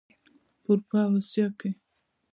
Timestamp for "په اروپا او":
0.63-1.13